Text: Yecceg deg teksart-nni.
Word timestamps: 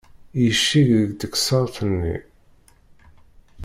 Yecceg 0.41 0.89
deg 1.09 1.15
teksart-nni. 1.19 2.15